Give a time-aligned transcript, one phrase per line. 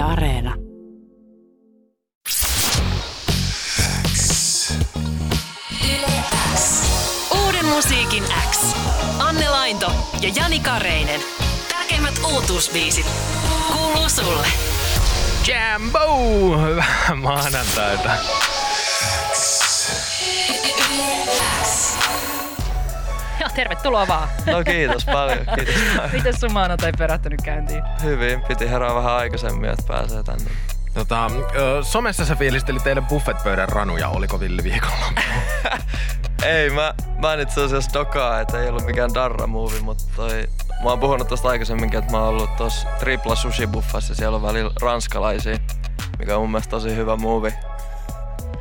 [0.00, 0.54] Yle Areena.
[7.44, 8.58] Uuden musiikin X.
[9.18, 9.92] Anne Lainto
[10.22, 11.20] ja Jani Kareinen.
[11.68, 13.06] Tärkeimmät uutuusbiisit
[13.72, 14.46] kuuluu sulle.
[15.46, 15.98] Jambo!
[16.58, 18.10] Hyvää maanantaita.
[23.54, 24.28] Tervetuloa vaan.
[24.46, 26.10] No kiitos paljon, kiitos paljon.
[26.12, 27.82] Miten sun maanantai perättänyt käyntiin?
[28.02, 30.50] Hyvin, piti herää vähän aikaisemmin, että pääsee tänne.
[30.94, 31.30] Tota,
[31.82, 35.20] somessa sä fiilisteli teidän buffetpöydän ranuja, oliko Villi viikonloppu?
[36.42, 40.48] Ei, mä, mä en itse asiassa dokaa, että ei ollut mikään darra movie, mutta toi,
[40.82, 44.42] mä oon puhunut tosta aikaisemminkin, että mä oon ollut tossa tripla sushi buffassa, siellä on
[44.42, 45.58] välillä ranskalaisia,
[46.18, 47.58] mikä on mun mielestä tosi hyvä movie.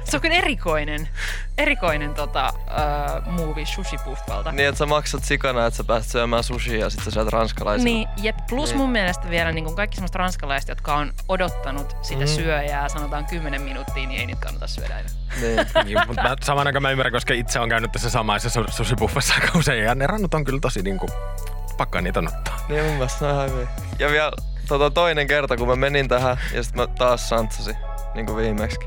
[0.09, 1.09] Se on kyllä erikoinen,
[1.57, 4.51] erikoinen tota, uh, movie sushi buffalta.
[4.51, 7.83] Niin, että sä maksat sikana, että sä pääset syömään sushia ja sit sä syöt ranskalaisia.
[7.85, 8.35] Niin, jep.
[8.49, 8.77] Plus Niin.
[8.77, 12.27] mun mielestä vielä niin kaikki semmoista ranskalaiset, jotka on odottanut sitä Mm.
[12.27, 15.11] syöjää, sanotaan 10 minuuttia, niin ei niitä kannata syödä enää.
[15.41, 15.67] niin.
[15.85, 19.33] niin, mutta mä, saman aikaan mä ymmärrän, koska itse on käynyt tässä samaisessa su- susibuffassa
[19.33, 19.83] aika usein.
[19.83, 21.07] Ja ne rannut on kyllä tosi niinku,
[21.77, 22.59] pakkaa niitä ottaa.
[22.69, 23.69] niin mun mielestä ne on ihan hyvin.
[23.99, 24.31] Ja vielä
[24.67, 27.75] tota, toinen kerta, kun mä menin tähän ja sit mä taas santsasin,
[28.15, 28.77] niin kuin viimeksi.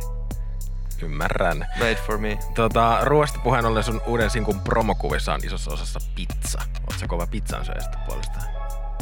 [1.03, 1.67] Ymmärrän.
[1.79, 2.39] Made for me.
[2.55, 6.59] Tota, ruoasta puheen ollen sun uuden sinkun promokuvissa on isossa osassa pizza.
[6.91, 8.45] Oot sä kova pizzan syöjästä puolestaan?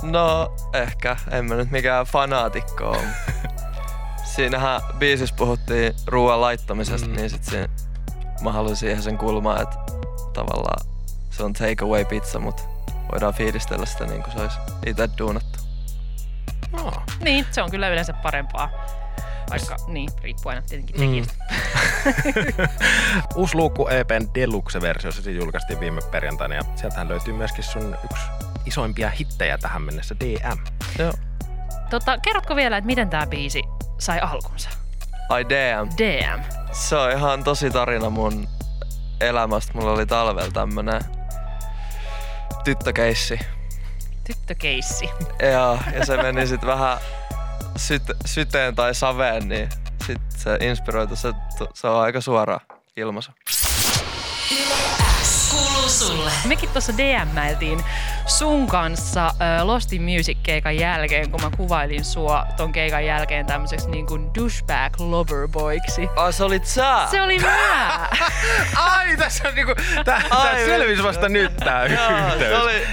[0.02, 1.16] No, ehkä.
[1.30, 3.02] En mä nyt mikään fanaatikko ole.
[4.34, 7.14] Siinähän biisissä puhuttiin ruoan laittamisesta, Mm.
[7.14, 7.68] niin sit siinä,
[8.40, 9.76] mä halusin siihen sen kulmaa, että
[10.32, 10.86] tavallaan
[11.30, 12.62] se on take away pizza, mutta
[13.12, 15.58] voidaan fiilistellä sitä niin kuin se olisi itse duunattu.
[16.72, 16.92] No.
[17.20, 18.70] Niin, se on kyllä yleensä parempaa.
[19.50, 21.06] Vaikka, niin, riippuu aina tietenkin Mm.
[21.06, 21.34] tekijästä.
[23.36, 28.24] Uusi luukku EPn Deluxe-versio, se julkaistiin viime perjantaina ja sieltähän löytyy myöskin sun yksi
[28.66, 30.58] isoimpia hittejä tähän mennessä, DM.
[30.98, 31.12] Joo.
[31.90, 33.62] Tota, kerrotko vielä, että miten tämä biisi
[33.98, 34.70] sai alkunsa?
[35.28, 35.90] Ai damn.
[35.98, 36.42] DM.
[36.72, 38.48] Se on ihan tosi tarina mun
[39.20, 39.72] elämästä.
[39.74, 41.00] Mulla oli talvella tämmönen
[42.64, 43.38] tyttökeissi.
[44.24, 45.10] Tyttökeissi.
[45.42, 46.98] Ja, ja se meni sit vähän
[47.80, 49.68] syt, syteen tai saveen, niin
[50.06, 51.32] sit se inspiroitu, se,
[51.74, 52.60] se on aika suora
[52.96, 53.30] ilmaisu.
[56.44, 57.84] Mekin tuossa DMäiltiin
[58.26, 63.90] sun kanssa äh, Lost in Music-keikan jälkeen, kun mä kuvailin sua ton keikan jälkeen tämmöiseksi
[63.90, 66.08] niin kuin douchebag loverboiksi.
[66.16, 67.06] Ai se olit sä?
[67.10, 68.08] Se oli mä!
[68.76, 69.74] Ai, tässä on niinku,
[70.04, 72.50] tää, tää selvisi vasta nyt tää Joo, yhteys.
[72.50, 72.86] se oli,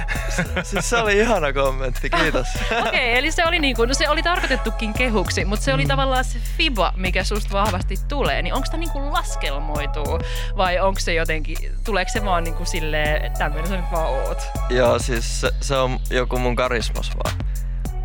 [0.63, 2.47] siis se oli ihana kommentti, kiitos.
[2.71, 5.87] Okei, okay, eli se oli, niinku, no se oli tarkoitettukin kehuksi, mutta se oli Mm.
[5.87, 8.41] tavallaan se fiba, mikä susta vahvasti tulee.
[8.41, 10.19] Niin onko tämä niinku laskelmoituu
[10.57, 14.41] vai onko se jotenkin, tuleeko se vaan niinku silleen, että tämmöinen sä nyt vaan oot?
[14.69, 17.37] Joo, siis se, se on joku mun karismas vaan.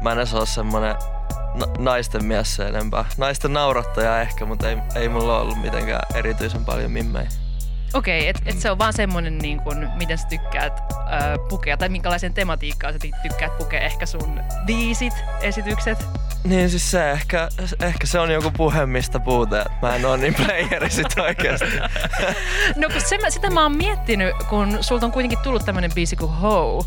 [0.03, 0.97] Mä en edes oo semmonen
[1.55, 3.05] na- naisten mies se enempää.
[3.17, 7.29] Naisten naurattaja ehkä, mutta ei, ei mulla ollut mitenkään erityisen paljon mimmejä.
[7.95, 11.77] Okei, okay, että et se on vaan semmonen, niin kun, miten sä tykkäät äh, pukea,
[11.77, 16.07] tai minkälaisen tematiikkaan sä ty- tykkäät pukea ehkä sun biisit, esitykset.
[16.45, 17.49] Niin siis se ehkä,
[17.81, 21.67] ehkä se on joku puhe, mistä että Mä en oo niin playeri sit oikeesti.
[22.77, 26.17] No kun se, mä- sitä mä oon miettinyt, kun sulta on kuitenkin tullut tämmönen biisi
[26.17, 26.87] kuin Ho,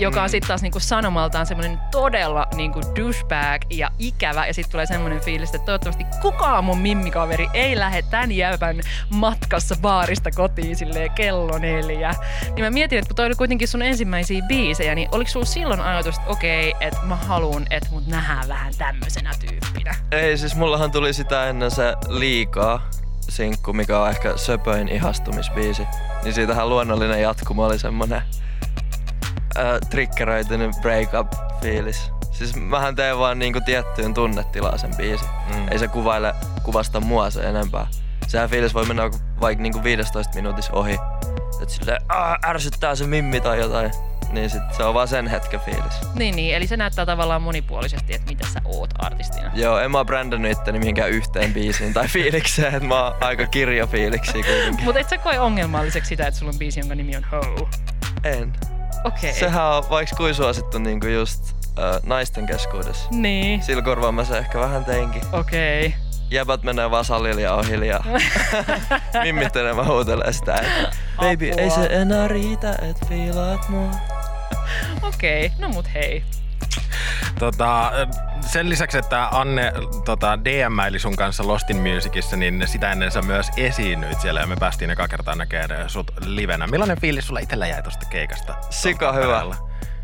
[0.00, 4.46] joka on sitten taas niinku sanomaltaan semmoinen todella niinku douchebag ja ikävä.
[4.46, 9.76] Ja sitten tulee semmoinen fiilis, että toivottavasti kukaan mun mimmikaveri ei lähde tän jävän matkassa
[9.82, 12.14] baarista kotiin silleen kello neljä.
[12.44, 15.80] Niin mä mietin, että kun toi oli kuitenkin sun ensimmäisiä biisejä, niin oliko sulla silloin
[15.80, 19.94] ajatus, että okei, että mä haluan, että mut nähdään vähän tämmöisenä tyyppinä?
[20.10, 22.90] Ei, siis mullahan tuli sitä ennen se liikaa
[23.20, 25.86] sinkku, mikä on ehkä söpöin ihastumisbiisi.
[26.22, 28.22] Niin siitähän luonnollinen jatkuma oli semmonen
[29.58, 32.10] äh, triggeröitynyt breakup-fiilis.
[32.32, 35.28] Siis mähän teen vaan niinku tiettyyn tunnetilaan sen biisin.
[35.54, 35.68] Mm.
[35.70, 37.86] Ei se kuvaile kuvasta mua se enempää.
[38.26, 39.02] Sehän fiilis voi mennä
[39.40, 40.98] vaikka niinku 15 minuutissa ohi.
[41.62, 43.90] Et silleen, "Aa, ärsyttää se mimmi tai jotain.
[44.32, 45.92] Niin sit se on vaan sen hetken fiilis.
[46.14, 49.50] Niin, niin, eli se näyttää tavallaan monipuolisesti, että mitä sä oot artistina.
[49.54, 53.46] Joo, en mä oo brändännyt itteni mihinkään yhteen biisiin tai fiilikseen, että mä oon aika
[53.46, 54.84] kirjo fiiliksi kuitenkin.
[54.84, 57.68] Mutta et sä koe ongelmalliseksi sitä, että sulla on biisi, jonka nimi on Ho.
[58.24, 58.52] En.
[59.04, 59.30] Okei.
[59.30, 59.40] Okay.
[59.40, 63.08] Sehän on vaikka kuin suosittu niinku just äh, naisten keskuudessa.
[63.10, 63.62] Niin.
[63.62, 65.22] Sillä korvaa mä se ehkä vähän teinkin.
[65.32, 65.86] Okei.
[65.86, 65.98] Okay.
[66.30, 68.04] Jäbät menee vaan salille ja on hiljaa.
[69.22, 73.90] Mimmit enemmän huutelee sitä, että Baby, ei se enää riitä, et fiilaat mua.
[75.02, 75.46] Okei.
[75.46, 75.58] Okay.
[75.58, 76.24] No mut hei.
[77.38, 77.92] Tota,
[78.40, 79.72] sen lisäksi, että Anne
[80.04, 84.56] tota, DM-mäili sun kanssa Lostin Musicissa, niin sitä ennen sä myös esiinnyit siellä ja me
[84.56, 86.66] päästiin eka kertaa näkemään sut livenä.
[86.66, 88.54] Millainen fiilis sulla itsellä jäi tosta keikasta?
[88.70, 89.44] Sika hyvä.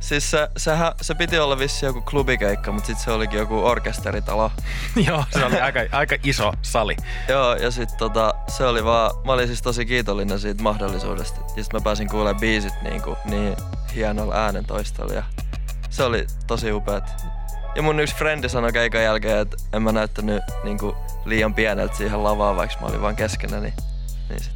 [0.01, 4.53] Siis se, sehän, se piti olla vissi joku klubikeikka, mutta sitten se olikin joku orkesteritalo.
[5.07, 6.97] Joo, se oli aika, aika iso sali.
[7.29, 11.41] Joo, ja sitten tota, se oli vaan, mä olin siis tosi kiitollinen siitä mahdollisuudesta.
[11.57, 13.57] Ja sit mä pääsin kuulemaan biisit niin, kuin, niin
[13.95, 15.23] hienolla äänentoistolla ja
[15.91, 17.25] se oli tosi upeat.
[17.75, 21.97] Ja mun yksi frendi sanoi keikan jälkeen, että en mä näyttänyt niin kuin, liian pieneltä
[21.97, 23.75] siihen lavaan, vaikka mä olin vaan keskenä, niin,
[24.29, 24.53] niin sit,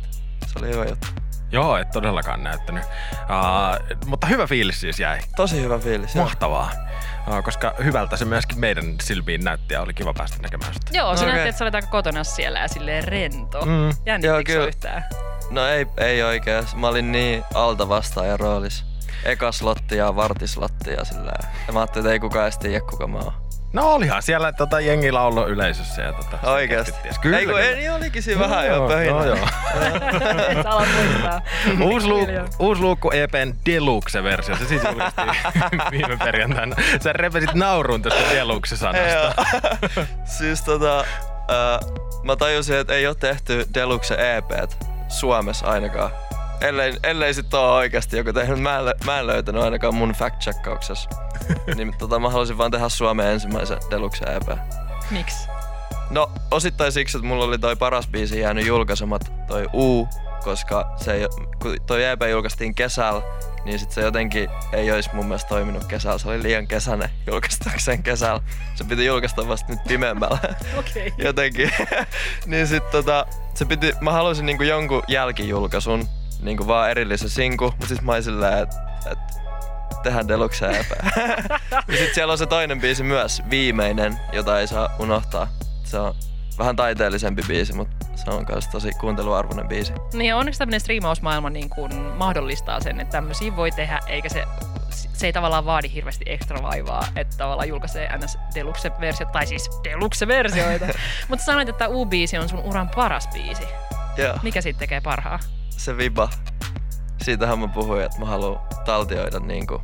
[0.46, 1.06] se oli hyvä juttu.
[1.52, 2.84] Joo, et todellakaan näyttänyt.
[2.84, 5.18] Uh, mutta hyvä fiilis siis jäi.
[5.36, 6.14] Tosi hyvä fiilis.
[6.14, 6.24] joo.
[6.24, 6.70] Mahtavaa.
[7.28, 10.98] Uh, koska hyvältä se myöskin meidän silmiin näytti ja oli kiva päästä näkemään sitä.
[10.98, 11.32] Joo, se Okei.
[11.32, 13.64] näytti, että sä olet aika kotona siellä ja silleen rento.
[13.64, 13.84] Mm.
[13.84, 15.04] Joo, Jännittikö yhtään?
[15.50, 16.64] No ei, ei oikein.
[16.76, 18.84] Mä olin niin alta vastaajan roolis.
[19.24, 21.32] Eka slotti ja vartislotti ja sillä
[21.66, 23.32] Ja mä ajattelin, että ei kukaan edes tiedä, kuka mä oon.
[23.72, 26.02] No olihan siellä tota, jengi laulo yleisössä.
[26.02, 26.92] Ja, tota, Oikeesti?
[27.02, 27.18] ties.
[27.18, 27.66] Kyllä, ei kun kyllä.
[27.66, 29.10] ei, niin olikin siinä vähän jo Joo, pöhinä.
[29.10, 29.46] joo, joo.
[31.90, 32.28] Uusi, luuk,
[32.58, 35.28] uusi luukku EPn Deluxe-versio, se siis julkaistiin
[35.90, 36.76] viime perjantaina.
[37.02, 39.44] Sä repesit nauruun tästä Deluxe-sanasta.
[40.24, 41.06] Siis tota, äh,
[42.22, 46.10] mä tajusin, että ei ole tehty Deluxe EPt Suomessa ainakaan.
[46.60, 48.60] Ellei, ellei sit oo oikeasti joku tehnyt.
[48.60, 51.08] Mä en, lö- mä en löytänyt ainakaan mun fact-checkauksessa.
[51.76, 54.58] niin tota, mä halusin vaan tehdä Suomen ensimmäisen Deluxe EP.
[55.10, 55.48] Miksi?
[56.10, 60.08] No osittain siksi, että mulla oli toi paras biisi jäänyt julkaisemat, toi U,
[60.44, 61.26] koska se ei,
[61.62, 63.22] kun toi EP julkaistiin kesällä,
[63.64, 66.18] niin sit se jotenkin ei olisi mun mielestä toiminut kesällä.
[66.18, 68.40] Se oli liian kesäinen julkaistakseen kesällä.
[68.74, 70.38] Se piti julkaista vasta nyt pimeämmällä.
[70.78, 71.08] Okei.
[71.08, 71.26] Okay.
[71.26, 71.70] jotenkin.
[72.46, 76.08] niin sit tota, se piti, mä halusin niinku jonkun jälkijulkaisun,
[76.42, 78.76] niinku vaan erillisen sinku, mutta sit mä olin silleen, että
[79.10, 79.18] et,
[80.02, 80.90] tehdään deluxe EP.
[81.88, 85.48] ja sit siellä on se toinen biisi myös, viimeinen, jota ei saa unohtaa.
[85.84, 86.14] Se on
[86.58, 89.92] vähän taiteellisempi biisi, mutta se on myös tosi kuunteluarvoinen biisi.
[90.12, 94.44] Niin ja onneksi tämmöinen striimausmaailma niin kuin mahdollistaa sen, että tämmöisiä voi tehdä, eikä se,
[94.90, 100.86] se ei tavallaan vaadi hirveästi ekstra vaivaa, että tavallaan julkaisee NS Deluxe-versio, tai siis Deluxe-versioita.
[101.28, 103.64] Mutta sanoit, että U-biisi on sun uran paras biisi.
[104.16, 104.38] Joo.
[104.42, 105.38] Mikä siitä tekee parhaa?
[105.76, 106.28] Se viba.
[107.22, 109.82] Siitähän mä puhuin, että mä haluan taltioida niinku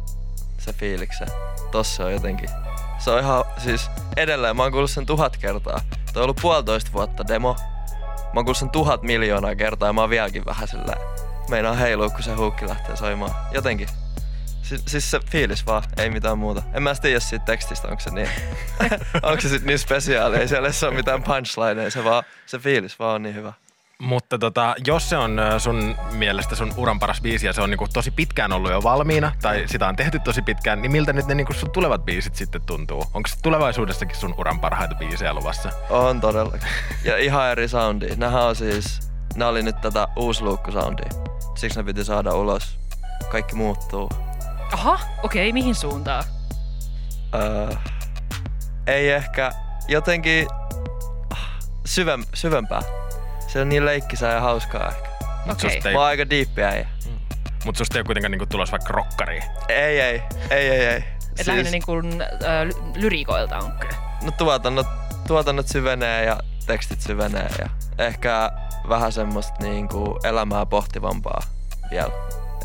[0.59, 1.29] se fiiliksen.
[1.71, 2.51] Tossa on jotenkin.
[2.99, 5.81] Se on ihan, siis edelleen mä oon kuullut sen tuhat kertaa.
[6.13, 7.57] Toi on ollut puolitoista vuotta demo.
[8.09, 10.95] Mä oon kuullut sen tuhat miljoonaa kertaa ja mä oon vieläkin vähän sillä
[11.51, 13.35] meinaa heilua, kun se huukki lähtee soimaan.
[13.53, 13.89] Jotenkin.
[14.63, 16.63] Si- siis se fiilis vaan, ei mitään muuta.
[16.73, 18.29] En mä tiedä siitä tekstistä, onko se niin,
[19.23, 20.37] onko se sit niin spesiaali.
[20.37, 23.53] Ei siellä ole mitään punchlineja, se vaan, se fiilis vaan on niin hyvä.
[24.01, 27.71] Mutta tota, jos se on ö, sun mielestä sun uran paras biisi ja se on
[27.71, 31.27] niinku tosi pitkään ollut jo valmiina, tai sitä on tehty tosi pitkään, niin miltä nyt
[31.27, 33.05] ne niinku sun tulevat biisit sitten tuntuu?
[33.15, 35.71] Onko se tulevaisuudessakin sun uran parhaita biisejä luvassa?
[35.91, 36.69] On todellakin.
[37.05, 38.09] Ja ihan eri soundi.
[38.17, 41.11] Nämähän on siis, nämä oli nyt tätä uusluukku-soundia.
[41.55, 42.79] Siksi ne piti saada ulos.
[43.31, 44.09] Kaikki muuttuu.
[44.73, 46.25] Aha, okei, okay, mihin suuntaan?
[47.35, 47.71] Öö,
[48.87, 49.53] ei ehkä
[49.89, 50.47] jotenkin
[51.31, 51.49] ah,
[51.87, 53.00] syvem, syvempää.
[53.53, 55.09] Se on niin leikkisää ja hauskaa ehkä.
[55.47, 55.71] Mut Okei.
[55.71, 56.89] susta ei, Mä oon aika diippiä äijä.
[57.65, 59.43] mut susta ei ole kuitenkaan niinku tulos vaikka rokkariin.
[59.69, 61.05] Ei, ei, ei, ei, ei.
[61.39, 62.29] Et lähinnä niin kuin, äh,
[62.95, 63.95] lyriikoilta on kyllä.
[64.23, 64.87] no tuotannot,
[65.27, 67.69] tuotannot syvenee ja tekstit syvenee ja
[67.99, 68.51] ehkä
[68.89, 71.43] vähän semmoista niinku elämää pohtivampaa
[71.91, 72.11] vielä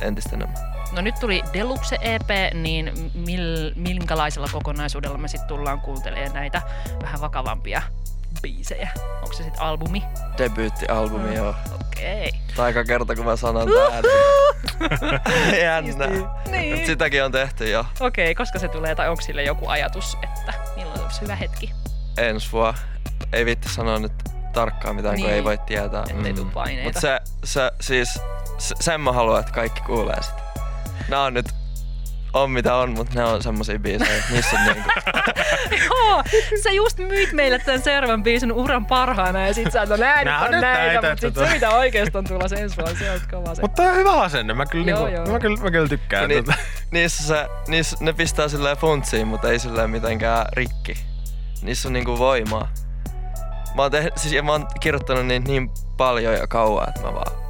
[0.01, 0.75] entistä enemmän.
[0.91, 6.61] No nyt tuli Deluxe EP, niin mil, minkälaisella kokonaisuudella me sitten tullaan kuuntelemaan näitä
[7.01, 7.81] vähän vakavampia
[8.41, 8.89] biisejä?
[9.21, 10.03] Onko se sitten albumi?
[10.37, 11.33] Debyyttialbumi, Mm.
[11.35, 11.55] joo.
[11.81, 12.31] Okei.
[12.55, 14.03] Taika kerta, kun mä sanon tän.
[15.61, 16.07] Jännä.
[16.51, 16.75] Niin.
[16.77, 20.53] Mut Sitäkin on tehty jo Okei, koska se tulee, tai onko sille joku ajatus, että
[20.75, 21.71] milloin olisi hyvä hetki,
[22.17, 22.79] ensi vuonna.
[23.33, 24.11] Ei vitti sanoa nyt
[24.53, 25.35] tarkkaan mitään, kun Niin.
[25.35, 26.03] ei voi tietää.
[26.09, 26.51] ettei Mm.
[26.51, 26.83] paineita?
[26.83, 28.19] Mutta se, se, siis,
[28.57, 30.41] se, sen mä haluan, että kaikki kuulee sitä.
[31.09, 31.45] Nää on nyt,
[32.35, 34.89] on mitä on, mutta ne on semmosia biisejä, niissä on niinku,
[35.89, 36.23] Joo,
[36.63, 40.45] sä just myit meille tämän seuraavan biisin uran parhaana ja sit sä oot, näin Nää
[40.45, 41.47] on näitä, näitä, mutta sit tota.
[41.47, 43.61] se mitä oikeesti on tulossa ensi vuonna, se on kova se.
[43.61, 44.53] Mutta tää on hyvä asenne.
[44.53, 45.33] Mä kyllä, Joo, niinku, joo.
[45.33, 46.29] mä kyllä, mä kyllä tykkään.
[46.29, 46.57] Niin, tota.
[46.91, 50.97] niissä, se, niissä ne pistää silleen funtsiin, mutta ei silleen mitenkään rikki.
[51.61, 52.67] Niissä on niinku voimaa.
[53.75, 57.13] Mä oon, tehnyt, siis, ja mä oon kirjoittanut niitä niin paljon ja kauan, että mä
[57.13, 57.44] vaan...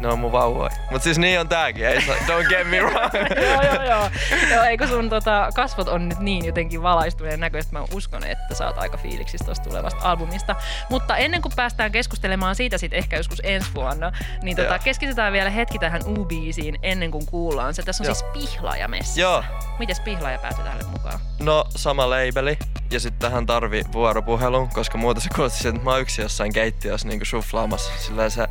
[0.00, 0.70] Ne on mun vauvoja.
[0.90, 3.14] Mut siis niin on tääkin, ei saa, don't get me wrong.
[3.50, 4.10] joo, joo, joo.
[4.50, 8.66] joo eikö sun tota, kasvot on nyt niin jotenkin valaistuneen näköistä, mä uskon, että sä
[8.66, 10.56] oot aika fiiliksissä tuosta tulevasta albumista.
[10.90, 15.50] Mutta ennen kuin päästään keskustelemaan siitä sitten ehkä joskus ensi vuonna, niin tota, keskitytään vielä
[15.50, 17.82] hetki tähän U-biisiin ennen kuin kuullaan se.
[17.82, 18.14] Tässä on Joo.
[18.14, 19.20] siis pihlaaja messissä.
[19.20, 19.44] Joo,
[19.78, 21.20] Mites pihlaaja päätyi tälle mukaan?
[21.40, 22.58] no sama labeli.
[22.90, 27.08] Ja sitten tähän tarvi vuoropuhelun, koska muuten se kuulosti että mä oon yksin jossain keittiössä
[27.08, 27.92] niinku suflaamassa.
[27.98, 28.46] Silleen se,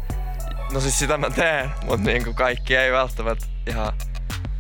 [0.72, 3.94] no siis sitä mä teen, mutta niinku kaikki ei välttämättä ihan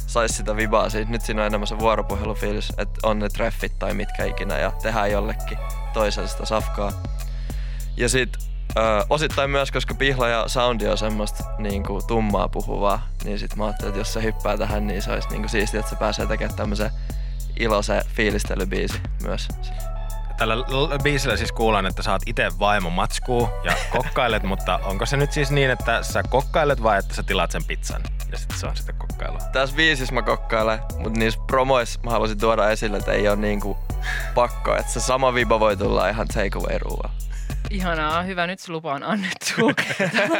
[0.07, 1.11] sais sitä vibaa siitä.
[1.11, 5.11] Nyt siinä on enemmän se vuoropuhelufiilis, että on ne treffit tai mitkä ikinä ja tehdään
[5.11, 5.57] jollekin
[5.93, 6.91] toiselle sitä safkaa.
[7.97, 8.37] Ja sit
[8.77, 13.65] ö, osittain myös, koska pihla ja soundi on semmoista niinku, tummaa puhuvaa, niin sit mä
[13.65, 16.55] ajattelin, että jos se hyppää tähän, niin se olisi niinku, siistiä, että se pääsee tekemään
[16.55, 16.91] tämmöisen
[17.59, 19.47] iloisen fiilistelybiisi myös.
[20.39, 20.55] Tällä
[21.03, 25.51] biisillä siis kuullaan, että oot itse vaimo matskuu ja kokkailet, mutta onko se nyt siis
[25.51, 28.95] niin, että sä kokkailet vai että sä tilaat sen pizzan ja sitten se on sitten
[28.95, 29.39] kokkailua?
[29.53, 33.77] Tässä biisissä mä kokkailen, mutta niissä promoissa mä haluaisin tuoda esille, että ei ole niinku
[34.35, 37.09] pakko, että se sama viba voi tulla ihan takeaway ruoalla.
[37.69, 39.71] Ihanaa, hyvä, nyt se lupa on annettu.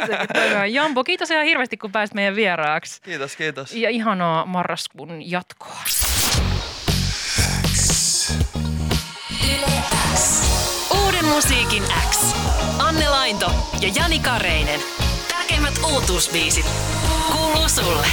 [0.76, 3.02] Jambo, kiitos ihan hirveästi, kun pääsit meidän vieraaksi.
[3.02, 3.72] Kiitos, kiitos.
[3.72, 5.76] Ja ihanaa marraskuun jatkoa.
[11.40, 12.34] Musiikin X.
[12.78, 14.80] Anne Lainto ja Jani Kareinen.
[15.28, 16.66] Tärkeimmät uutuusbiisit
[17.32, 18.06] kuuluu sulle.